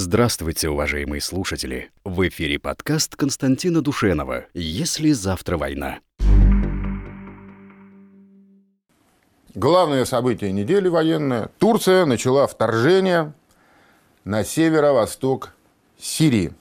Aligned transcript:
Здравствуйте, 0.00 0.68
уважаемые 0.68 1.20
слушатели! 1.20 1.90
В 2.04 2.28
эфире 2.28 2.60
подкаст 2.60 3.16
Константина 3.16 3.82
Душенова 3.82 4.44
«Если 4.54 5.10
завтра 5.10 5.58
война». 5.58 5.98
Главное 9.56 10.04
событие 10.04 10.52
недели 10.52 10.86
военное. 10.86 11.50
Турция 11.58 12.04
начала 12.04 12.46
вторжение 12.46 13.32
на 14.22 14.44
северо-восток 14.44 15.52
Сирии. 15.98 16.52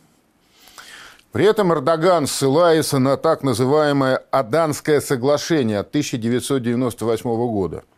При 1.32 1.46
этом 1.46 1.72
Эрдоган 1.72 2.26
ссылается 2.26 2.98
на 2.98 3.18
так 3.18 3.44
называемое 3.44 4.24
Аданское 4.32 5.00
соглашение 5.00 5.78
от 5.78 5.90
1998 5.90 7.24
года– 7.30 7.84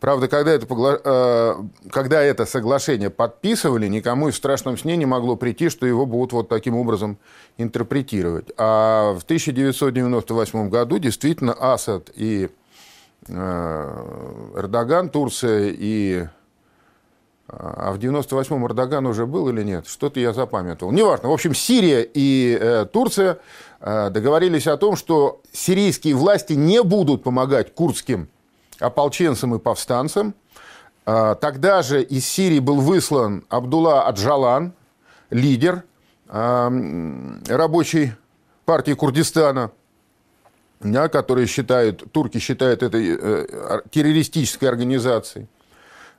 Правда, 0.00 0.28
когда 0.28 0.52
это, 0.52 0.66
э, 1.04 1.54
когда 1.90 2.22
это 2.22 2.46
соглашение 2.46 3.10
подписывали, 3.10 3.86
никому 3.86 4.28
и 4.28 4.30
в 4.30 4.36
страшном 4.36 4.78
сне 4.78 4.96
не 4.96 5.04
могло 5.04 5.36
прийти, 5.36 5.68
что 5.68 5.86
его 5.86 6.06
будут 6.06 6.32
вот 6.32 6.48
таким 6.48 6.74
образом 6.76 7.18
интерпретировать. 7.58 8.50
А 8.56 9.12
в 9.12 9.22
1998 9.24 10.70
году 10.70 10.98
действительно 10.98 11.52
Асад 11.52 12.10
и 12.16 12.48
э, 13.28 14.04
Эрдоган, 14.56 15.10
Турция 15.10 15.74
и... 15.76 16.26
А 17.52 17.92
в 17.92 17.98
98-м 17.98 18.64
Эрдоган 18.64 19.06
уже 19.06 19.26
был 19.26 19.48
или 19.48 19.64
нет? 19.64 19.88
Что-то 19.88 20.20
я 20.20 20.32
запамятовал. 20.32 20.92
Неважно. 20.92 21.28
В 21.28 21.32
общем, 21.32 21.52
Сирия 21.52 22.08
и 22.14 22.56
э, 22.58 22.86
Турция 22.90 23.38
договорились 23.80 24.66
о 24.66 24.76
том, 24.76 24.94
что 24.94 25.40
сирийские 25.52 26.14
власти 26.14 26.52
не 26.52 26.82
будут 26.82 27.22
помогать 27.22 27.74
курдским 27.74 28.28
ополченцам 28.80 29.54
и 29.54 29.58
повстанцам. 29.58 30.34
А, 31.06 31.34
тогда 31.34 31.82
же 31.82 32.02
из 32.02 32.26
Сирии 32.26 32.58
был 32.58 32.80
выслан 32.80 33.44
Абдулла 33.48 34.06
Аджалан, 34.06 34.72
лидер 35.30 35.84
а, 36.28 36.70
рабочей 37.48 38.12
партии 38.64 38.92
Курдистана, 38.92 39.70
который 40.80 41.46
считают, 41.46 42.10
турки 42.12 42.38
считают 42.38 42.82
это 42.82 42.96
э, 42.96 43.82
террористической 43.90 44.68
организацией. 44.68 45.46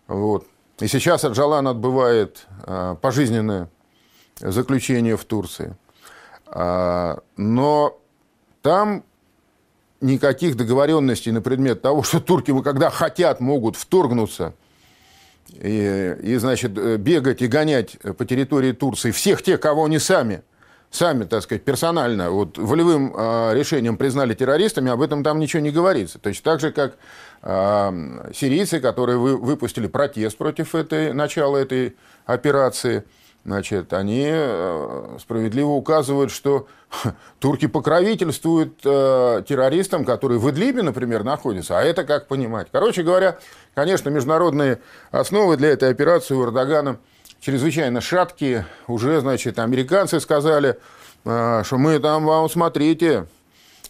Вот. 0.08 0.46
И 0.80 0.88
сейчас 0.88 1.26
Аджалан 1.26 1.68
отбывает 1.68 2.46
а, 2.64 2.96
пожизненное 2.96 3.70
заключение 4.40 5.18
в 5.18 5.26
Турции. 5.26 5.76
Но 7.38 7.98
там 8.62 9.04
никаких 10.02 10.58
договоренностей 10.58 11.32
на 11.32 11.42
предмет 11.42 11.82
того, 11.82 12.04
что 12.04 12.20
турки, 12.20 12.54
когда 12.62 12.90
хотят, 12.90 13.40
могут 13.40 13.76
вторгнуться 13.76 14.54
и, 15.50 16.16
и, 16.22 16.36
значит, 16.38 16.72
бегать 17.00 17.42
и 17.42 17.48
гонять 17.48 17.98
по 18.18 18.26
территории 18.26 18.72
Турции 18.72 19.12
всех 19.12 19.44
тех, 19.44 19.60
кого 19.60 19.86
они 19.86 20.00
сами, 20.00 20.42
сами, 20.90 21.24
так 21.24 21.44
сказать, 21.44 21.64
персонально, 21.64 22.32
вот, 22.32 22.58
волевым 22.58 23.14
э, 23.16 23.54
решением 23.54 23.98
признали 23.98 24.34
террористами, 24.34 24.92
об 24.92 25.02
этом 25.02 25.24
там 25.24 25.40
ничего 25.40 25.62
не 25.62 25.72
говорится. 25.72 26.20
Точно 26.20 26.44
так 26.44 26.60
же, 26.60 26.72
как 26.72 26.98
э, 27.44 28.32
сирийцы, 28.34 28.80
которые 28.80 29.18
вы, 29.18 29.38
выпустили 29.38 29.88
протест 29.88 30.38
против 30.38 30.76
этой, 30.76 31.14
начала 31.14 31.58
этой 31.58 31.96
операции– 32.26 33.04
значит, 33.46 33.94
они 33.94 34.28
э, 34.28 35.18
справедливо 35.20 35.70
указывают, 35.70 36.32
что 36.32 36.68
турки 37.40 37.68
покровительствуют 37.68 38.80
э, 38.84 39.44
террористам, 39.48 40.06
которые 40.06 40.40
в 40.40 40.50
Идлибе, 40.50 40.82
например, 40.82 41.24
находятся. 41.24 41.80
А 41.80 41.84
это 41.84 42.04
как 42.04 42.28
понимать? 42.28 42.68
Короче 42.72 43.04
говоря, 43.04 43.40
конечно, 43.74 44.10
международные 44.10 44.80
основы 45.12 45.58
для 45.58 45.70
этой 45.70 45.90
операции 45.90 46.36
у 46.36 46.46
Эрдогана 46.46 46.98
чрезвычайно 47.40 48.02
шаткие. 48.02 48.66
Уже, 48.88 49.20
значит, 49.22 49.60
американцы 49.60 50.20
сказали, 50.20 50.78
э, 51.26 51.64
что 51.66 51.78
мы 51.78 52.00
там 52.00 52.26
вам, 52.26 52.50
смотрите, 52.50 53.26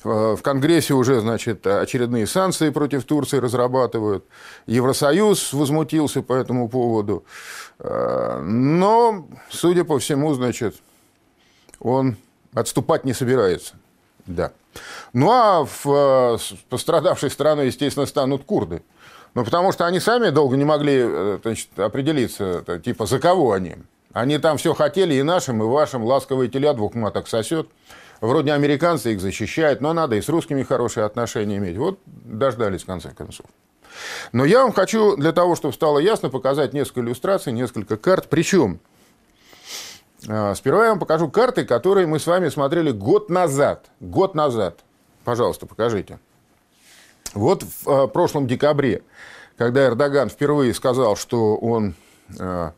в 0.03 0.41
Конгрессе 0.41 0.93
уже, 0.93 1.19
значит, 1.21 1.65
очередные 1.67 2.27
санкции 2.27 2.69
против 2.69 3.03
Турции 3.03 3.37
разрабатывают. 3.37 4.25
Евросоюз 4.65 5.53
возмутился 5.53 6.21
по 6.21 6.33
этому 6.33 6.69
поводу. 6.69 7.23
Но, 7.79 9.27
судя 9.49 9.83
по 9.83 9.99
всему, 9.99 10.33
значит, 10.33 10.75
он 11.79 12.17
отступать 12.53 13.05
не 13.05 13.13
собирается. 13.13 13.75
Да. 14.25 14.51
Ну, 15.13 15.31
а 15.31 15.65
в 15.65 16.39
пострадавшей 16.69 17.29
страной, 17.29 17.67
естественно, 17.67 18.05
станут 18.05 18.43
курды. 18.43 18.81
Ну, 19.33 19.45
потому 19.45 19.71
что 19.71 19.85
они 19.85 19.99
сами 19.99 20.29
долго 20.29 20.57
не 20.57 20.65
могли 20.65 20.97
э, 20.97 21.39
значит, 21.41 21.69
определиться, 21.77 22.81
типа, 22.83 23.05
за 23.05 23.19
кого 23.19 23.53
они. 23.53 23.75
Они 24.13 24.37
там 24.37 24.57
все 24.57 24.73
хотели 24.73 25.13
и 25.13 25.23
нашим, 25.23 25.63
и 25.63 25.65
вашим, 25.65 26.03
ласковые 26.03 26.49
теля 26.49 26.73
двух 26.73 26.95
маток 26.95 27.29
сосет. 27.29 27.69
Вроде 28.21 28.53
американцы 28.53 29.13
их 29.13 29.19
защищают, 29.19 29.81
но 29.81 29.93
надо 29.93 30.15
и 30.15 30.21
с 30.21 30.29
русскими 30.29 30.61
хорошие 30.61 31.05
отношения 31.05 31.57
иметь. 31.57 31.75
Вот 31.77 31.99
дождались, 32.05 32.83
в 32.83 32.85
конце 32.85 33.09
концов. 33.09 33.47
Но 34.31 34.45
я 34.45 34.61
вам 34.61 34.73
хочу, 34.73 35.17
для 35.17 35.31
того, 35.31 35.55
чтобы 35.55 35.73
стало 35.73 35.97
ясно, 35.97 36.29
показать 36.29 36.71
несколько 36.71 37.01
иллюстраций, 37.01 37.51
несколько 37.51 37.97
карт. 37.97 38.27
Причем, 38.29 38.79
а, 40.29 40.53
сперва 40.53 40.83
я 40.83 40.89
вам 40.91 40.99
покажу 40.99 41.29
карты, 41.29 41.65
которые 41.65 42.05
мы 42.05 42.19
с 42.19 42.27
вами 42.27 42.49
смотрели 42.49 42.91
год 42.91 43.31
назад. 43.31 43.87
Год 43.99 44.35
назад. 44.35 44.81
Пожалуйста, 45.23 45.65
покажите. 45.65 46.19
Вот 47.33 47.63
в 47.63 47.89
а, 47.89 48.07
прошлом 48.07 48.45
декабре, 48.45 49.01
когда 49.57 49.87
Эрдоган 49.87 50.29
впервые 50.29 50.75
сказал, 50.75 51.15
что 51.15 51.55
он 51.55 51.95
а, 52.39 52.73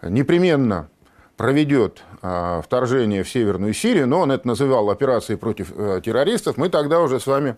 непременно 0.00 0.88
проведет 1.36 2.02
вторжение 2.62 3.22
в 3.22 3.28
Северную 3.28 3.74
Сирию, 3.74 4.06
но 4.06 4.20
он 4.20 4.32
это 4.32 4.46
называл 4.46 4.90
операцией 4.90 5.36
против 5.38 5.72
э, 5.76 6.00
террористов, 6.04 6.56
мы 6.56 6.68
тогда 6.68 7.00
уже 7.00 7.20
с 7.20 7.26
вами 7.26 7.56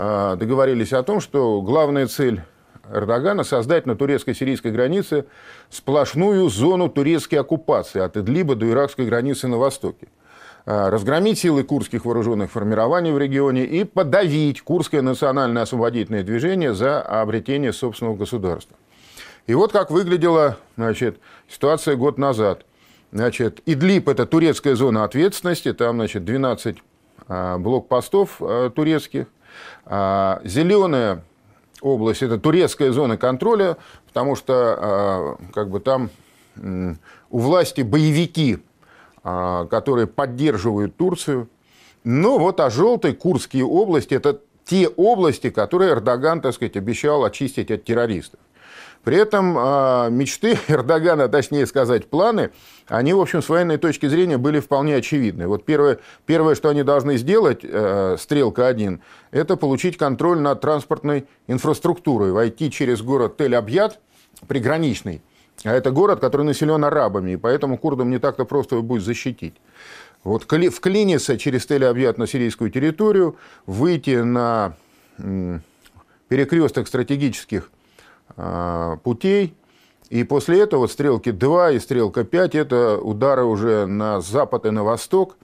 а, 0.00 0.36
договорились 0.36 0.92
о 0.92 1.02
том, 1.02 1.20
что 1.20 1.60
главная 1.60 2.06
цель 2.06 2.42
Эрдогана 2.90 3.42
создать 3.42 3.84
на 3.84 3.96
турецко-сирийской 3.96 4.70
границе 4.70 5.26
сплошную 5.70 6.48
зону 6.48 6.88
турецкой 6.88 7.36
оккупации 7.36 8.00
от 8.00 8.16
Идлиба 8.16 8.54
до 8.54 8.70
иракской 8.70 9.06
границы 9.06 9.48
на 9.48 9.58
востоке 9.58 10.06
а, 10.66 10.88
разгромить 10.90 11.40
силы 11.40 11.64
курдских 11.64 12.04
вооруженных 12.04 12.52
формирований 12.52 13.10
в 13.10 13.18
регионе 13.18 13.64
и 13.64 13.82
подавить 13.82 14.62
курдское 14.62 15.02
национальное 15.02 15.62
освободительное 15.62 16.22
движение 16.22 16.74
за 16.74 17.02
обретение 17.02 17.72
собственного 17.72 18.14
государства. 18.14 18.76
И 19.48 19.54
вот 19.54 19.72
как 19.72 19.90
выглядела 19.90 20.58
значит, 20.76 21.18
ситуация 21.48 21.96
год 21.96 22.18
назад. 22.18 22.64
Значит, 23.10 23.62
Идлиб– 23.64 24.08
это 24.10 24.26
турецкая 24.26 24.74
зона 24.74 25.04
ответственности, 25.04 25.72
там, 25.72 25.96
значит, 25.96 26.24
12 26.24 26.76
а, 27.26 27.58
блокпостов 27.58 28.36
а, 28.40 28.70
турецких. 28.70 29.26
А, 29.86 30.40
Зеленая 30.44 31.24
область– 31.80 32.22
это 32.24 32.38
турецкая 32.38 32.92
зона 32.92 33.16
контроля, 33.16 33.78
потому 34.06 34.36
что 34.36 35.38
как 35.54 35.70
бы 35.70 35.80
там 35.80 36.10
у 36.56 37.38
власти 37.38 37.82
боевики, 37.82 38.58
которые 39.22 40.08
поддерживают 40.08 40.96
Турцию. 40.96 41.48
Ну 42.02 42.38
вот, 42.38 42.58
а 42.58 42.68
желтые 42.68 43.14
Курские 43.14 43.64
области– 43.64 44.14
это 44.14 44.40
те 44.64 44.88
области, 44.88 45.50
которые 45.50 45.92
Эрдоган, 45.92 46.40
так 46.40 46.52
сказать, 46.52 46.76
обещал 46.76 47.24
очистить 47.24 47.70
от 47.70 47.84
террористов. 47.84 48.40
При 49.04 49.16
этом 49.16 49.56
а, 49.56 50.08
мечты 50.08 50.58
Эрдогана, 50.68 51.28
точнее 51.28 51.66
сказать, 51.66 52.08
планы, 52.10 52.50
они, 52.86 53.12
в 53.12 53.20
общем, 53.20 53.42
с 53.42 53.48
военной 53.48 53.78
точки 53.78 54.06
зрения 54.06 54.38
были 54.38 54.60
вполне 54.60 54.96
очевидны. 54.96 55.46
Вот 55.46 55.64
первое, 55.64 55.98
первое 56.26 56.54
что 56.54 56.68
они 56.68 56.82
должны 56.82 57.16
сделать, 57.16 57.60
э, 57.62 58.16
«Стрелка-1», 58.18 59.00
это 59.30 59.56
получить 59.56 59.96
контроль 59.96 60.40
над 60.40 60.60
транспортной 60.60 61.26
инфраструктурой, 61.46 62.32
войти 62.32 62.70
через 62.70 63.02
город 63.02 63.40
Тель-Абьят, 63.40 63.98
приграничный, 64.46 65.22
а 65.64 65.72
это 65.72 65.90
город, 65.90 66.20
который 66.20 66.42
населен 66.42 66.84
арабами, 66.84 67.32
и 67.32 67.36
поэтому 67.36 67.78
курдам 67.78 68.10
не 68.10 68.18
так-то 68.18 68.44
просто 68.44 68.76
его 68.76 68.82
будет 68.82 69.02
защитить. 69.02 69.54
Вот 70.24 70.44
вклиниться 70.44 71.38
через 71.38 71.66
Тель-Абьят 71.66 72.18
на 72.18 72.26
сирийскую 72.26 72.70
территорию, 72.70 73.36
выйти 73.66 74.16
на 74.22 74.74
перекресток 76.28 76.86
стратегических 76.88 77.70
путей. 79.02 79.54
И 80.10 80.24
после 80.24 80.60
этого 80.60 80.86
стрелки 80.86 81.32
2 81.32 81.72
и 81.72 81.78
стрелка 81.78 82.24
5– 82.24 82.54
это 82.54 82.98
удары 82.98 83.44
уже 83.44 83.86
на 83.86 84.20
запад 84.20 84.64
и 84.64 84.70
на 84.70 84.82
восток, 84.82 85.36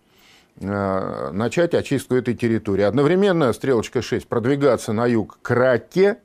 а, 0.63 1.31
начать 1.33 1.75
очистку 1.75 2.15
этой 2.15 2.35
территории. 2.35 2.83
Одновременно 2.83 3.53
стрелочка 3.53 4.01
6 4.01 4.27
продвигаться 4.27 4.93
на 4.93 5.07
юг 5.07 5.39
к 5.43 5.51
Раке, 5.51 6.19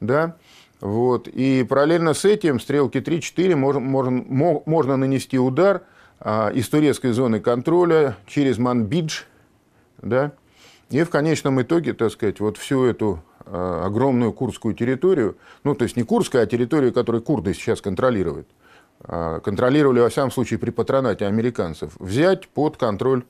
да, 0.00 0.36
вот, 0.80 1.28
и 1.28 1.64
параллельно 1.64 2.12
с 2.12 2.24
этим 2.24 2.60
стрелки 2.60 2.98
3-4 2.98 3.54
можно, 3.54 3.80
можно, 3.80 4.24
можно 4.66 4.96
нанести 4.96 5.38
удар 5.38 5.82
а, 6.20 6.50
из 6.50 6.68
турецкой 6.68 7.12
зоны 7.12 7.40
контроля 7.40 8.18
через 8.26 8.58
Манбидж, 8.58 9.22
да, 10.02 10.32
и 10.90 11.02
в 11.04 11.08
конечном 11.08 11.62
итоге, 11.62 11.94
так 11.94 12.12
сказать, 12.12 12.38
вот 12.38 12.58
всю 12.58 12.84
эту 12.84 13.22
Э, 13.31 13.31
огромную 13.52 14.32
курдскую 14.32 14.74
территорию, 14.74 15.36
ну, 15.62 15.74
то 15.74 15.84
есть 15.84 15.96
не 15.96 16.02
курдская, 16.04 16.44
а 16.44 16.46
территорию, 16.46 16.92
которую 16.92 17.22
курды 17.22 17.52
сейчас 17.52 17.80
контролируют, 17.82 18.48
контролировали, 19.06 20.00
во 20.00 20.08
всяком 20.08 20.30
случае, 20.30 20.58
при 20.58 20.70
патронате 20.70 21.26
американцев, 21.26 21.92
взять 21.98 22.48
под 22.48 22.78
контроль 22.78 23.24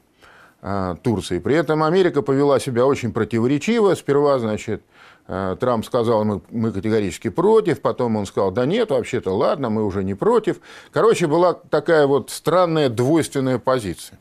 Турции. 1.03 1.41
При 1.41 1.57
этом 1.57 1.83
Америка 1.83 2.23
повела 2.23 2.61
себя 2.61 2.87
очень 2.87 3.13
противоречиво. 3.13 3.97
Сперва, 3.97 4.39
значит, 4.39 4.85
Трамп 5.27 5.85
сказал, 5.85 6.25
мы, 6.25 6.41
мы 6.51 6.71
категорически 6.71 7.31
против, 7.31 7.81
потом 7.81 8.15
он 8.15 8.27
сказал, 8.27 8.53
да 8.53 8.65
нет, 8.65 8.91
вообще-то 8.91 9.37
ладно, 9.37 9.71
мы 9.71 9.85
уже 9.85 10.05
не 10.05 10.15
против. 10.15 10.61
Короче, 10.93 11.27
была 11.27 11.55
такая 11.55 12.07
вот 12.07 12.31
странная 12.31 12.89
двойственная 12.89 13.59
позиция. 13.59 14.21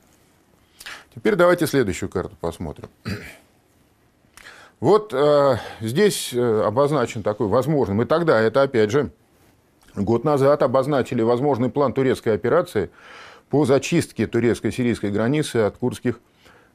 Теперь 1.13 1.35
давайте 1.35 1.67
следующую 1.67 2.09
карту 2.09 2.35
посмотрим. 2.41 2.89
Вот 4.81 5.13
э, 5.13 5.57
здесь 5.79 6.33
э, 6.33 6.61
обозначен 6.65 7.21
такой 7.21 7.47
возможный. 7.47 7.93
Мы 7.93 8.05
тогда, 8.05 8.41
это 8.41 8.63
опять 8.63 8.89
же, 8.89 9.11
год 9.95 10.23
назад 10.23 10.63
обозначили 10.63 11.21
возможный 11.21 11.69
план 11.69 11.93
турецкой 11.93 12.33
операции 12.33 12.89
по 13.51 13.63
зачистке 13.65 14.25
турецко-сирийской 14.25 15.11
границы 15.11 15.57
от 15.57 15.77
курдских 15.77 16.19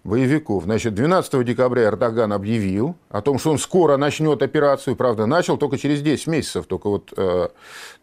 боевиков. 0.04 0.62
Значит, 0.62 0.94
12 0.94 1.44
декабря 1.44 1.86
Эрдоган 1.86 2.32
объявил 2.32 2.94
о 3.08 3.22
том, 3.22 3.40
что 3.40 3.50
он 3.50 3.58
скоро 3.58 3.96
начнет 3.96 4.40
операцию. 4.40 4.94
Правда, 4.94 5.26
начал 5.26 5.56
только 5.56 5.76
через 5.76 6.00
10 6.00 6.28
месяцев, 6.28 6.66
только 6.66 6.88
вот 6.88 7.12
э, 7.16 7.48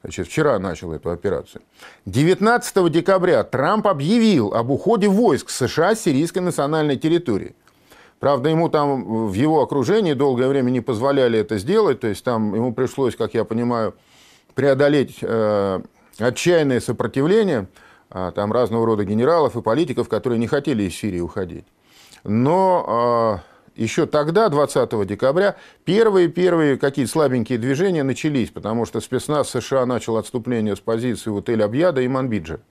значит, 0.02 0.28
вчера 0.28 0.60
начал 0.60 0.92
эту 0.92 1.12
операцию. 1.12 1.62
19 2.08 2.92
декабря 2.92 3.46
Трамп 3.46 3.88
объявил 3.88 4.54
об 4.54 4.70
уходе 4.70 5.08
войск 5.08 5.50
США 5.50 5.96
с 5.96 6.02
сирийской 6.02 6.40
национальной 6.40 6.98
территории. 6.98 7.56
Правда, 8.24 8.48
ему 8.48 8.70
там 8.70 9.28
в 9.28 9.34
его 9.34 9.62
окружении 9.62 10.14
долгое 10.14 10.48
время 10.48 10.70
не 10.70 10.80
позволяли 10.80 11.40
это 11.40 11.58
сделать, 11.58 12.00
то 12.00 12.08
есть 12.08 12.24
там 12.24 12.56
ему 12.56 12.74
пришлось, 12.74 13.18
как 13.18 13.34
я 13.34 13.44
понимаю, 13.44 13.96
преодолеть 14.56 15.18
э, 15.22 15.82
отчаянное 16.18 16.80
сопротивление 16.80 17.68
э, 18.12 18.32
там 18.34 18.54
разного 18.54 18.86
рода 18.86 19.04
генералов 19.04 19.58
и 19.58 19.62
политиков, 19.62 20.08
которые 20.08 20.40
не 20.40 20.48
хотели 20.48 20.84
из 20.84 20.96
Сирии 20.96 21.20
уходить. 21.20 21.66
Но 22.24 23.42
э, 23.76 23.82
еще 23.82 24.06
тогда, 24.06 24.48
20 24.48 25.06
декабря, 25.06 25.58
первые-первые 25.84 26.78
какие-то 26.78 27.12
слабенькие 27.12 27.58
движения 27.58 28.04
начались, 28.04 28.52
потому 28.52 28.86
что 28.86 29.02
спецназ 29.02 29.50
США 29.50 29.86
начал 29.86 30.16
отступление 30.16 30.78
с 30.78 30.80
позиции 30.80 31.30
у 31.30 31.42
Тель-Абьяда 31.42 32.02
и 32.02 32.08
Манбиджа. 32.08 32.62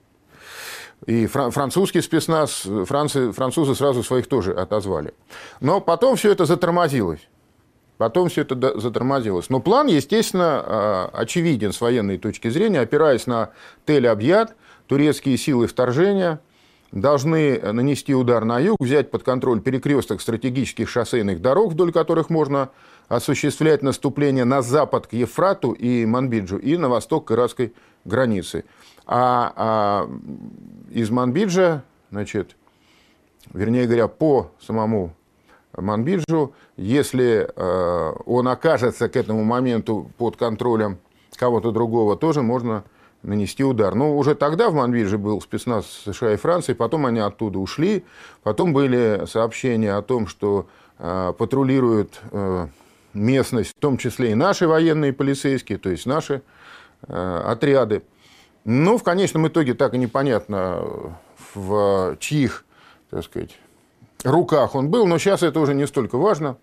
И 1.05 1.25
французский 1.27 2.01
спецназ, 2.01 2.65
францы, 2.85 3.31
французы 3.31 3.75
сразу 3.75 4.03
своих 4.03 4.27
тоже 4.27 4.53
отозвали. 4.53 5.13
Но 5.59 5.81
потом 5.81 6.15
все 6.15 6.31
это 6.31 6.45
затормозилось. 6.45 7.27
Потом 7.97 8.29
все 8.29 8.41
это 8.41 8.79
затормозилось. 8.79 9.49
Но 9.49 9.59
план, 9.59 9.87
естественно, 9.87 10.63
а, 10.65 11.09
очевиден 11.13 11.73
с 11.73 11.81
военной 11.81 12.17
точки 12.17 12.49
зрения. 12.49 12.79
Опираясь 12.79 13.27
на 13.27 13.51
Тель-Абьяд, 13.85 14.53
турецкие 14.87 15.37
силы 15.37 15.67
вторжения 15.67 16.39
должны 16.91 17.59
нанести 17.59 18.13
удар 18.13 18.45
на 18.45 18.59
юг, 18.59 18.77
взять 18.79 19.11
под 19.11 19.23
контроль 19.23 19.61
перекресток 19.61 20.21
стратегических 20.21 20.89
шоссейных 20.89 21.41
дорог, 21.41 21.73
вдоль 21.73 21.91
которых 21.91 22.29
можно 22.29 22.69
осуществлять 23.07 23.83
наступление 23.83 24.45
на 24.45 24.61
запад 24.61 25.07
к 25.07 25.13
Ефрату 25.13 25.71
и 25.71 26.05
Манбиджу 26.05 26.57
и 26.57 26.77
на 26.77 26.89
восток 26.89 27.25
к 27.25 27.31
иракской 27.31 27.73
границе. 28.05 28.65
А, 29.05 29.53
а 29.55 30.09
из 30.91 31.09
Манбиджа, 31.09 31.83
значит, 32.11 32.55
вернее 33.53 33.85
говоря, 33.85 34.07
по 34.07 34.51
самому 34.61 35.13
Манбиджу, 35.75 36.53
если 36.77 37.49
э, 37.55 38.13
он 38.25 38.47
окажется 38.47 39.09
к 39.09 39.15
этому 39.15 39.43
моменту 39.43 40.11
под 40.17 40.37
контролем 40.37 40.99
кого-то 41.35 41.71
другого, 41.71 42.15
тоже 42.15 42.41
можно 42.41 42.83
нанести 43.23 43.63
удар. 43.63 43.95
Но 43.95 44.15
уже 44.17 44.35
тогда 44.35 44.69
в 44.69 44.75
Манбидже 44.75 45.17
был 45.17 45.41
спецназ 45.41 45.85
США 46.05 46.33
и 46.33 46.37
Франции, 46.37 46.73
потом 46.73 47.05
они 47.05 47.19
оттуда 47.19 47.59
ушли, 47.59 48.05
потом 48.43 48.73
были 48.73 49.23
сообщения 49.25 49.93
о 49.93 50.01
том, 50.01 50.27
что 50.27 50.67
э, 50.99 51.33
патрулируют 51.37 52.21
э, 52.31 52.67
местность, 53.13 53.71
в 53.71 53.79
том 53.79 53.97
числе 53.97 54.31
и 54.31 54.35
наши 54.35 54.67
военные 54.67 55.13
полицейские, 55.13 55.77
то 55.77 55.89
есть 55.89 56.05
наши 56.05 56.41
отряды. 57.07 58.03
Ну, 58.65 58.97
в 58.97 59.03
конечном 59.03 59.47
итоге 59.47 59.73
так 59.73 59.93
и 59.93 59.97
непонятно, 59.97 61.13
в 61.53 62.17
чьих, 62.19 62.65
так 63.09 63.23
сказать, 63.25 63.57
руках 64.23 64.75
он 64.75 64.89
был, 64.89 65.05
но 65.05 65.17
сейчас 65.17 65.43
это 65.43 65.59
уже 65.59 65.73
не 65.73 65.85
столько 65.85 66.17
важно, 66.17 66.57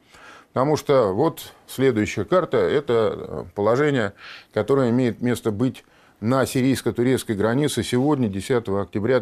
потому 0.53 0.77
что 0.77 1.13
вот 1.13 1.53
следующая 1.67 2.25
карта– 2.25 2.57
это 2.59 3.47
положение, 3.55 4.15
которое 4.55 4.91
имеет 4.91 5.21
место 5.21 5.51
быть 5.51 5.85
на 6.21 6.47
сирийско-турецкой 6.47 7.37
границе 7.37 7.83
сегодня, 7.83 8.29
10 8.29 8.69
октября 8.69 9.21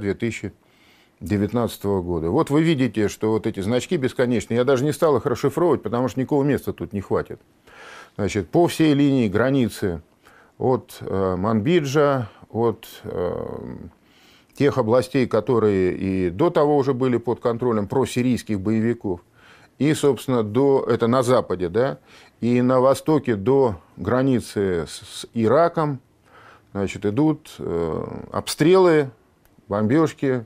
2019 1.21 1.85
года. 1.85 2.31
Вот 2.31 2.51
вы 2.51 2.63
видите, 2.63 3.09
что 3.09 3.33
вот 3.33 3.47
эти 3.47 3.61
значки 3.61 3.97
бесконечные, 3.97 4.59
я 4.59 4.65
даже 4.65 4.85
не 4.85 4.93
стал 4.93 5.17
их 5.17 5.27
расшифровывать, 5.27 5.83
потому 5.83 6.09
что 6.09 6.21
никакого 6.21 6.45
места 6.45 6.73
тут 6.73 6.93
не 6.93 7.01
хватит. 7.01 7.41
Значит, 8.17 8.49
по 8.49 8.67
всей 8.69 8.95
линии 8.95 9.29
границы 9.29 10.03
от 10.59 10.99
э, 11.01 11.37
Манбиджа, 11.37 12.29
от 12.51 12.87
э, 13.05 13.77
тех 14.55 14.79
областей, 14.79 15.27
которые 15.27 15.97
и 15.97 16.31
до 16.31 16.51
того 16.51 16.77
уже 16.77 16.95
были 16.95 17.17
под 17.17 17.41
контролем 17.41 17.87
просирийских 17.87 18.61
боевиков, 18.61 19.21
и, 19.79 19.95
собственно, 19.95 20.43
до, 20.43 20.85
это 20.89 21.07
на 21.07 21.23
западе, 21.23 21.69
да, 21.69 21.99
и 22.41 22.61
на 22.63 22.81
востоке 22.81 23.37
до 23.37 23.81
границы 23.97 24.87
с 24.89 25.27
Ираком, 25.35 26.01
значит, 26.73 27.07
идут 27.07 27.55
э, 27.59 28.05
обстрелы, 28.33 29.11
бомбежки. 29.69 30.45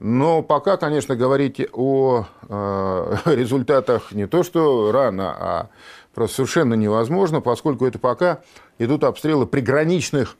Но 0.00 0.42
пока, 0.42 0.76
конечно, 0.76 1.16
говорить 1.16 1.60
о 1.72 2.26
э, 2.48 3.16
результатах 3.26 4.12
не 4.12 4.26
то, 4.26 4.42
что 4.42 4.92
рано, 4.92 5.30
а 5.30 5.68
просто 6.14 6.36
совершенно 6.36 6.74
невозможно, 6.74 7.40
поскольку 7.40 7.86
это 7.86 7.98
пока 7.98 8.40
идут 8.78 9.04
обстрелы 9.04 9.46
приграничных 9.46 10.36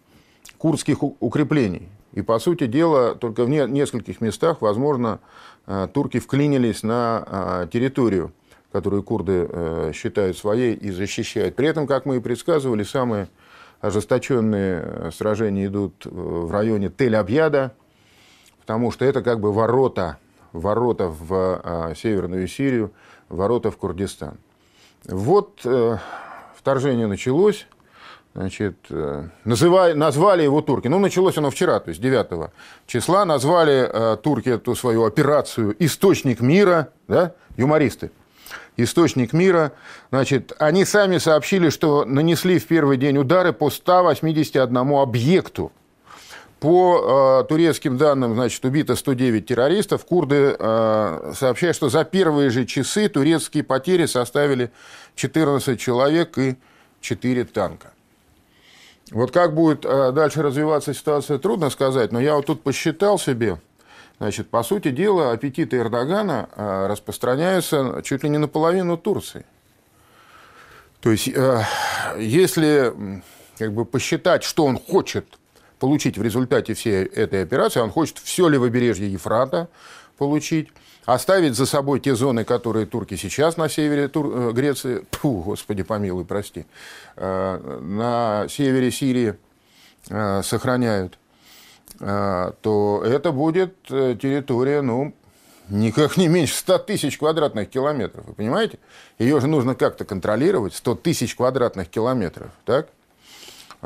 курдских 0.58 1.02
укреплений. 1.02 1.88
И, 2.12 2.22
по 2.22 2.38
сути 2.38 2.66
дела, 2.66 3.16
только 3.16 3.44
в 3.44 3.48
нескольких 3.48 4.20
местах, 4.20 4.60
возможно, 4.60 5.18
э, 5.66 5.88
турки 5.92 6.20
вклинились 6.20 6.82
на 6.82 7.24
э, 7.26 7.68
территорию, 7.72 8.32
которую 8.70 9.02
курды 9.02 9.48
э, 9.48 9.92
считают 9.94 10.38
своей 10.38 10.74
и 10.74 10.90
защищают. 10.90 11.56
При 11.56 11.66
этом, 11.66 11.86
как 11.86 12.06
мы 12.06 12.16
и 12.16 12.20
предсказывали, 12.20 12.84
самые 12.84 13.28
ожесточенные 13.80 15.10
сражения 15.12 15.66
идут 15.66 16.06
в 16.06 16.50
районе 16.50 16.86
Тель-Абьяда, 16.86 17.72
потому 18.64 18.90
что 18.90 19.04
это 19.04 19.22
как 19.22 19.40
бы 19.40 19.52
ворота, 19.52 20.18
ворота 20.52 21.08
в 21.08 21.94
Северную 21.96 22.48
Сирию, 22.48 22.92
ворота 23.28 23.70
в 23.70 23.76
Курдистан. 23.76 24.38
Вот 25.04 25.60
вторжение 26.56 27.06
началось, 27.06 27.66
Значит, 28.34 28.74
э, 28.90 29.28
назвали 29.44 30.42
его 30.42 30.60
турки. 30.60 30.88
Ну, 30.88 30.98
началось 30.98 31.38
оно 31.38 31.50
вчера, 31.50 31.78
то 31.78 31.90
есть 31.90 32.00
9 32.00 32.50
числа. 32.86 33.24
Назвали 33.24 33.88
э, 33.88 34.16
турки 34.16 34.48
эту 34.48 34.74
свою 34.74 35.04
операцию 35.04 35.76
«Источник 35.78 36.40
мира», 36.40 36.88
да, 37.06 37.34
юмористы. 37.56 38.10
«Источник 38.76 39.32
мира». 39.32 39.70
Значит, 40.10 40.52
они 40.58 40.84
сами 40.84 41.18
сообщили, 41.18 41.68
что 41.68 42.04
нанесли 42.04 42.58
в 42.58 42.66
первый 42.66 42.96
день 42.96 43.18
удары 43.18 43.52
по 43.52 43.70
181 43.70 44.76
объекту. 44.76 45.70
По 46.64 47.42
э, 47.42 47.46
турецким 47.46 47.98
данным, 47.98 48.32
значит, 48.36 48.64
убито 48.64 48.96
109 48.96 49.44
террористов. 49.44 50.06
Курды 50.06 50.56
э, 50.58 51.32
сообщают, 51.36 51.76
что 51.76 51.90
за 51.90 52.04
первые 52.04 52.48
же 52.48 52.64
часы 52.64 53.10
турецкие 53.10 53.62
потери 53.62 54.06
составили 54.06 54.72
14 55.14 55.78
человек 55.78 56.38
и 56.38 56.56
4 57.02 57.44
танка. 57.44 57.92
Вот 59.10 59.30
как 59.30 59.54
будет 59.54 59.84
э, 59.84 60.12
дальше 60.12 60.40
развиваться 60.40 60.94
ситуация, 60.94 61.36
трудно 61.36 61.68
сказать, 61.68 62.12
но 62.12 62.18
я 62.18 62.34
вот 62.34 62.46
тут 62.46 62.62
посчитал 62.62 63.18
себе, 63.18 63.60
значит, 64.18 64.48
по 64.48 64.62
сути 64.62 64.90
дела, 64.90 65.32
аппетиты 65.32 65.76
Эрдогана 65.76 66.48
э, 66.56 66.86
распространяются 66.86 68.00
чуть 68.02 68.22
ли 68.22 68.30
не 68.30 68.38
наполовину 68.38 68.96
Турции. 68.96 69.44
То 71.02 71.10
есть, 71.10 71.28
э, 71.28 71.62
если 72.18 73.22
как 73.58 73.74
бы 73.74 73.84
посчитать, 73.84 74.44
что 74.44 74.64
он 74.64 74.78
хочет 74.78 75.26
получить 75.84 76.16
в 76.16 76.22
результате 76.22 76.72
всей 76.72 77.04
этой 77.04 77.42
операции, 77.42 77.78
он 77.78 77.90
хочет 77.90 78.16
все 78.16 78.48
левобережье 78.48 79.06
Ефрата 79.12 79.68
получить, 80.16 80.70
оставить 81.04 81.56
за 81.56 81.66
собой 81.66 82.00
те 82.00 82.14
зоны, 82.14 82.44
которые 82.44 82.86
турки 82.86 83.16
сейчас 83.16 83.58
на 83.58 83.68
севере 83.68 84.08
Тур... 84.08 84.32
Э, 84.34 84.52
Греции, 84.52 85.04
фу, 85.10 85.42
господи 85.42 85.82
помилуй, 85.82 86.24
прости, 86.24 86.64
э, 87.16 87.80
на 87.82 88.48
севере 88.48 88.90
Сирии 88.90 89.34
э, 90.08 90.42
сохраняют, 90.42 91.18
то 91.98 93.02
это 93.04 93.30
будет 93.30 93.74
территория, 93.84 94.80
ну, 94.80 95.14
никак 95.68 96.16
не 96.16 96.28
меньше 96.28 96.54
100 96.54 96.78
тысяч 96.78 97.18
квадратных 97.18 97.68
километров. 97.68 98.24
Вы 98.26 98.32
понимаете? 98.32 98.78
Ее 99.18 99.38
же 99.38 99.46
нужно 99.46 99.74
как-то 99.74 100.04
контролировать. 100.04 100.74
100 100.74 100.94
тысяч 100.96 101.36
квадратных 101.36 101.88
километров. 101.88 102.50
Так? 102.64 102.88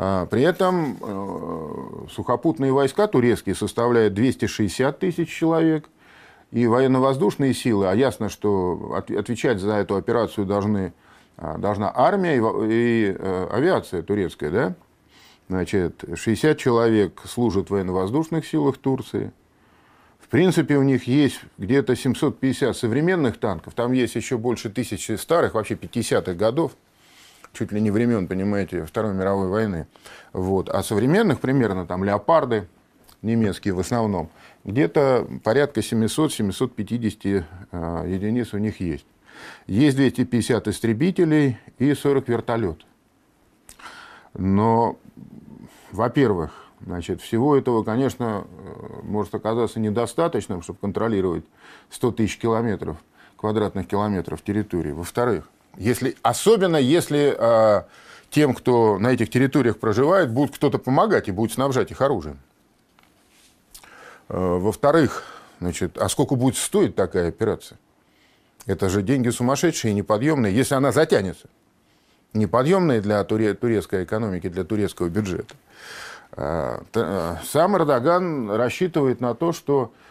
А, 0.01 0.27
при 0.27 0.43
этом 0.43 0.97
э, 1.01 2.07
сухопутные 2.13 2.73
войска 2.73 3.09
турецкие 3.09 3.57
составляют 3.57 4.15
260 4.15 4.97
тысяч 4.97 5.29
человек, 5.29 5.89
и 6.53 6.69
военно-воздушные 6.69 7.53
силы, 7.53 7.89
а 7.89 7.95
ясно, 7.95 8.29
что 8.29 8.95
отвечать 8.97 9.59
за 9.59 9.73
эту 9.73 9.97
операцию 9.97 10.47
должны, 10.47 10.93
а, 11.37 11.59
должна 11.59 11.93
армия 11.93 12.37
и, 12.37 12.39
и 12.39 13.17
э, 13.19 13.49
авиация 13.51 14.03
турецкая, 14.03 14.51
да? 14.51 14.75
Значит, 15.49 16.05
60 16.15 16.57
человек 16.57 17.21
служат 17.25 17.67
в 17.67 17.71
военно-воздушных 17.73 18.47
силах 18.47 18.79
Турции. 18.79 19.33
В 20.21 20.29
принципе, 20.29 20.77
у 20.77 20.85
них 20.85 21.09
есть 21.09 21.41
где-то 21.59 21.97
750 21.97 22.77
современных 22.77 23.41
танков, 23.41 23.75
там 23.75 23.91
есть 23.91 24.15
еще 24.15 24.39
больше 24.39 24.71
тысячи 24.71 25.17
старых, 25.17 25.55
вообще 25.55 25.75
50-х 25.75 26.35
годов 26.35 26.77
чуть 27.53 27.73
ли 27.73 27.81
не 27.81 27.91
времен, 27.91 28.29
понимаете, 28.29 28.85
Второй 28.85 29.15
мировой 29.15 29.49
войны. 29.49 29.87
Вот. 30.33 30.69
А 30.69 30.83
современных 30.83 31.41
примерно 31.41 31.87
там 31.87 32.05
леопарды, 32.05 32.69
немецкие 33.23 33.75
в 33.75 33.81
основном, 33.81 34.31
где-то 34.65 35.27
порядка 35.43 35.81
700-750 35.81 37.45
э, 37.73 38.05
единиц 38.07 38.55
у 38.55 38.59
них 38.59 38.81
есть. 38.81 39.07
Есть 39.67 39.97
250 39.97 40.69
истребителей 40.69 41.59
и 41.79 41.95
40 41.95 42.29
вертолетов. 42.29 42.87
Но, 44.35 44.99
во-первых, 45.91 46.53
значит, 46.81 47.21
всего 47.21 47.57
этого, 47.57 47.83
конечно, 47.83 48.45
э, 48.47 49.01
может 49.03 49.35
оказаться 49.35 49.81
недостаточным, 49.81 50.63
чтобы 50.63 50.79
контролировать 50.81 51.45
100 51.91 52.13
тысяч 52.13 52.39
километров, 52.39 52.99
квадратных 53.37 53.87
километров 53.89 54.43
территории. 54.43 54.93
Во-вторых, 54.93 55.49
если, 55.79 56.17
особенно 56.23 56.77
если 56.77 57.35
э, 57.39 57.83
тем, 58.31 58.53
кто 58.53 58.99
на 58.99 59.09
этих 59.09 59.31
территориях 59.31 59.79
проживает, 59.79 60.31
будет 60.31 60.55
кто-то 60.55 60.79
помогать 60.79 61.29
и 61.29 61.33
будет 61.33 61.53
снабжать 61.53 61.91
их 61.91 62.01
оружием. 62.01 62.39
Э, 64.29 64.37
во-вторых, 64.37 65.25
значит, 65.61 65.97
а 65.97 66.09
сколько 66.09 66.35
будет 66.35 66.57
стоить 66.57 66.97
такая 66.97 67.29
операция? 67.29 67.79
Это 68.67 68.89
же 68.89 69.03
деньги 69.03 69.31
сумасшедшие 69.31 69.93
и 69.93 69.95
неподъемные, 69.95 70.55
если 70.55 70.75
она 70.75 70.93
затянется. 70.93 71.49
Неподъемные 72.35 73.01
для 73.01 73.23
туре, 73.25 73.55
турецкой 73.55 74.05
экономики, 74.05 74.49
для 74.49 74.65
турецкого 74.65 75.09
бюджета. 75.09 75.55
Э, 76.33 77.37
сам 77.49 77.77
Эрдоган 77.77 78.51
рассчитывает 78.51 79.21
на 79.21 79.35
то, 79.35 79.53
что 79.53 79.93
а, 79.93 79.93
а, 79.93 80.08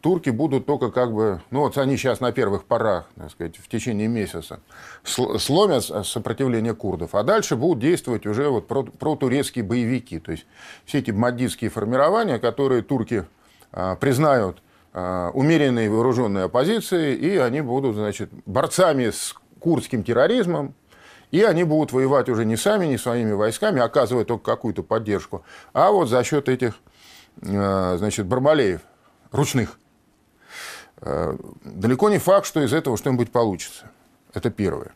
турки 0.00 0.30
будут 0.30 0.64
только 0.64 0.90
как 0.90 1.12
бы, 1.12 1.42
ну 1.50 1.60
вот 1.60 1.76
они 1.76 1.98
сейчас 1.98 2.20
на 2.20 2.32
первых 2.32 2.64
порах, 2.64 3.06
так 3.16 3.30
сказать, 3.30 3.56
в 3.56 3.68
течение 3.68 4.08
месяца 4.08 4.60
сломят 5.04 5.84
сопротивление 5.84 6.74
курдов, 6.74 7.14
а 7.14 7.22
дальше 7.22 7.56
будут 7.56 7.80
действовать 7.80 8.24
уже 8.26 8.48
вот 8.48 8.68
протурецкие 8.68 9.64
боевики, 9.64 10.18
то 10.18 10.32
есть 10.32 10.46
все 10.86 11.00
эти 11.00 11.10
маддистские 11.10 11.68
формирования, 11.68 12.38
которые 12.38 12.82
турки 12.82 13.26
а, 13.72 13.96
признают 13.96 14.62
умеренной 14.94 15.90
вооруженной 15.90 16.44
оппозицией, 16.44 17.16
и 17.16 17.36
они 17.36 17.60
будут, 17.60 17.96
значит, 17.96 18.30
борцами 18.46 19.10
с 19.10 19.34
курдским 19.60 20.02
терроризмом, 20.02 20.74
и 21.30 21.42
они 21.42 21.64
будут 21.64 21.92
воевать 21.92 22.30
уже 22.30 22.46
не 22.46 22.56
сами, 22.56 22.86
не 22.86 22.96
своими 22.96 23.32
войсками, 23.32 23.82
оказывая 23.82 24.24
только 24.24 24.44
какую-то 24.44 24.82
поддержку, 24.82 25.44
а 25.74 25.90
вот 25.90 26.08
за 26.08 26.24
счет 26.24 26.48
этих 26.48 26.76
Э, 26.76 26.95
значит, 27.40 28.26
бармалеев, 28.26 28.80
ручных. 29.32 29.78
Э, 31.00 31.36
далеко 31.64 32.08
не 32.08 32.18
факт, 32.18 32.46
что 32.46 32.62
из 32.62 32.72
этого 32.72 32.96
что-нибудь 32.96 33.30
получится. 33.30 33.90
Это 34.32 34.50
первое. 34.50 34.94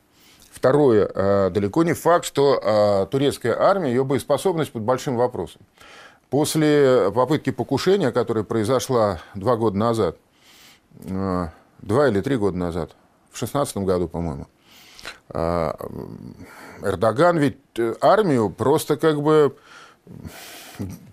Второе. 0.50 1.10
Э, 1.14 1.50
далеко 1.50 1.84
не 1.84 1.92
факт, 1.92 2.24
что 2.24 3.08
турецкая 3.10 3.60
армия, 3.60 3.90
ее 3.90 4.04
боеспособность 4.04 4.72
под 4.72 4.82
большим 4.82 5.16
вопросом. 5.16 5.60
После 6.30 7.10
попытки 7.12 7.50
покушения, 7.50 8.12
которая 8.12 8.44
произошла 8.44 9.20
два 9.34 9.56
года 9.56 9.76
назад, 9.76 10.16
два 11.00 12.08
или 12.08 12.20
три 12.20 12.36
года 12.36 12.56
назад, 12.56 12.94
в 13.32 13.38
шестнадцатом 13.38 13.84
году, 13.84 14.06
по-моему, 14.06 14.46
Эрдоган 16.82 17.38
ведь 17.38 17.58
армию 18.00 18.50
просто 18.50 18.96
как 18.96 19.22
бы 19.22 19.56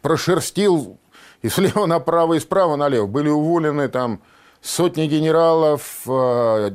прошерстил 0.02 0.98
и 1.42 1.50
слева 1.50 1.86
направо, 1.86 2.36
и 2.36 2.40
справа 2.40 2.76
налево. 2.76 3.08
Были 3.08 3.30
уволены 3.30 3.88
там 3.90 4.22
сотни 4.62 5.06
генералов, 5.08 6.02
э, 6.08 6.72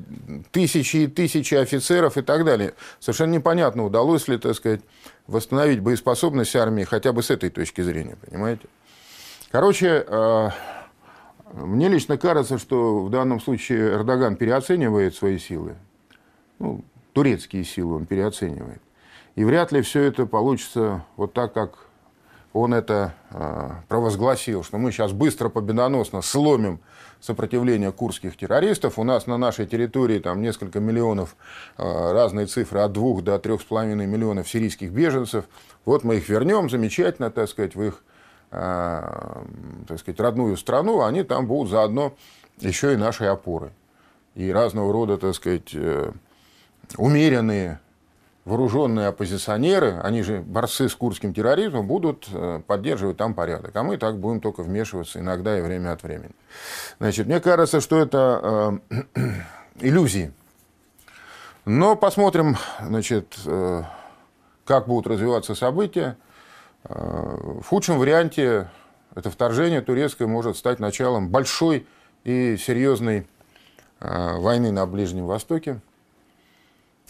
тысячи 0.50 0.96
и 0.98 1.06
тысячи 1.06 1.54
офицеров 1.54 2.16
и 2.16 2.22
так 2.22 2.44
далее. 2.44 2.74
Совершенно 3.00 3.34
непонятно, 3.34 3.84
удалось 3.84 4.28
ли, 4.28 4.38
так 4.38 4.54
сказать, 4.54 4.80
восстановить 5.26 5.80
боеспособность 5.80 6.54
армии 6.56 6.84
хотя 6.84 7.12
бы 7.12 7.22
с 7.22 7.30
этой 7.30 7.50
точки 7.50 7.80
зрения, 7.80 8.16
понимаете? 8.24 8.68
Короче, 9.50 10.04
э, 10.06 10.50
мне 11.52 11.88
лично 11.88 12.16
кажется, 12.16 12.58
что 12.58 13.04
в 13.04 13.10
данном 13.10 13.40
случае 13.40 13.94
Эрдоган 13.94 14.36
переоценивает 14.36 15.14
свои 15.14 15.38
силы. 15.38 15.76
Ну, 16.58 16.84
турецкие 17.12 17.64
силы 17.64 17.96
он 17.96 18.06
переоценивает. 18.06 18.80
И 19.34 19.44
вряд 19.44 19.72
ли 19.72 19.82
все 19.82 20.02
это 20.02 20.26
получится 20.26 21.04
вот 21.16 21.32
так, 21.32 21.52
как 21.52 21.86
он 22.52 22.74
это 22.74 23.14
э, 23.30 23.70
провозгласил, 23.88 24.62
что 24.62 24.76
мы 24.78 24.92
сейчас 24.92 25.12
быстро, 25.12 25.48
победоносно 25.48 26.20
сломим 26.20 26.80
сопротивление 27.20 27.92
курских 27.92 28.36
террористов. 28.36 28.98
У 28.98 29.04
нас 29.04 29.26
на 29.26 29.38
нашей 29.38 29.66
территории 29.66 30.18
там 30.18 30.42
несколько 30.42 30.80
миллионов, 30.80 31.36
э, 31.78 32.12
разные 32.12 32.46
цифры, 32.46 32.80
от 32.80 32.92
двух 32.92 33.22
до 33.22 33.38
трех 33.38 33.62
с 33.62 33.64
половиной 33.64 34.06
миллионов 34.06 34.48
сирийских 34.48 34.90
беженцев. 34.90 35.46
Вот 35.84 36.04
мы 36.04 36.16
их 36.16 36.28
вернем 36.28 36.68
замечательно, 36.68 37.30
так 37.30 37.48
сказать, 37.48 37.74
в 37.74 37.82
их 37.82 38.02
э, 38.50 39.42
так 39.88 39.98
сказать, 39.98 40.20
родную 40.20 40.56
страну, 40.58 41.02
они 41.02 41.22
там 41.22 41.46
будут 41.46 41.70
заодно 41.70 42.14
еще 42.58 42.92
и 42.92 42.96
нашей 42.96 43.30
опорой. 43.30 43.70
И 44.34 44.50
разного 44.50 44.92
рода, 44.92 45.16
так 45.18 45.34
сказать, 45.34 45.74
умеренные 46.96 47.80
вооруженные 48.44 49.08
оппозиционеры, 49.08 50.00
они 50.02 50.22
же 50.22 50.40
борцы 50.40 50.88
с 50.88 50.94
курдским 50.94 51.32
терроризмом, 51.32 51.86
будут 51.86 52.26
э, 52.32 52.60
поддерживать 52.66 53.16
там 53.16 53.34
порядок. 53.34 53.74
А 53.76 53.82
мы 53.82 53.96
так 53.98 54.18
будем 54.18 54.40
только 54.40 54.62
вмешиваться 54.62 55.20
иногда 55.20 55.58
и 55.58 55.62
время 55.62 55.92
от 55.92 56.02
времени. 56.02 56.32
Значит, 56.98 57.26
мне 57.26 57.40
кажется, 57.40 57.80
что 57.80 57.98
это 57.98 58.80
э, 58.90 59.02
иллюзии. 59.80 60.32
Но 61.64 61.94
посмотрим, 61.94 62.56
значит, 62.80 63.36
э, 63.46 63.82
как 64.64 64.88
будут 64.88 65.06
развиваться 65.06 65.54
события. 65.54 66.16
В 66.84 67.62
худшем 67.68 68.00
варианте 68.00 68.68
это 69.14 69.30
вторжение 69.30 69.82
турецкое 69.82 70.26
может 70.26 70.56
стать 70.56 70.80
началом 70.80 71.28
большой 71.28 71.86
и 72.24 72.56
серьезной 72.56 73.28
войны 74.00 74.72
на 74.72 74.84
Ближнем 74.84 75.26
Востоке. 75.26 75.80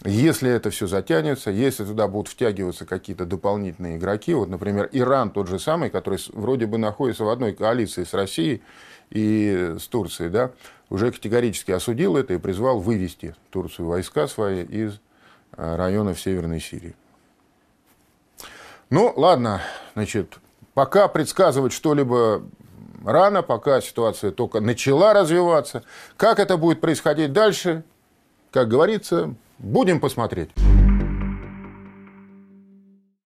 Если 0.03 0.49
это 0.49 0.69
все 0.69 0.87
затянется, 0.87 1.49
если 1.51 1.85
туда 1.85 2.07
будут 2.07 2.27
втягиваться 2.27 2.85
какие-то 2.85 3.25
дополнительные 3.25 3.97
игроки, 3.97 4.33
вот, 4.33 4.49
например, 4.49 4.89
Иран 4.91 5.29
тот 5.29 5.47
же 5.47 5.59
самый, 5.59 5.89
который 5.89 6.19
вроде 6.33 6.65
бы 6.65 6.77
находится 6.77 7.23
в 7.23 7.29
одной 7.29 7.53
коалиции 7.53 8.03
с 8.03 8.13
Россией 8.13 8.63
и 9.11 9.75
с 9.79 9.87
Турцией, 9.87 10.29
да, 10.29 10.51
уже 10.89 11.11
категорически 11.11 11.71
осудил 11.71 12.17
это 12.17 12.33
и 12.33 12.37
призвал 12.37 12.79
вывести 12.79 13.35
Турцию 13.51 13.87
войска 13.87 14.27
свои 14.27 14.63
из 14.63 14.99
э, 15.55 15.75
районов 15.75 16.19
Северной 16.19 16.59
Сирии. 16.59 16.95
Ну, 18.89 19.13
ладно, 19.15 19.61
значит, 19.93 20.37
пока 20.73 21.07
предсказывать 21.07 21.71
что-либо 21.71 22.43
рано, 23.05 23.41
пока 23.41 23.79
ситуация 23.79 24.31
только 24.31 24.59
начала 24.59 25.13
развиваться. 25.13 25.83
Как 26.17 26.39
это 26.39 26.57
будет 26.57 26.81
происходить 26.81 27.31
дальше, 27.31 27.83
как 28.51 28.67
говорится, 28.67 29.35
Будем 29.59 29.99
посмотреть. 29.99 30.49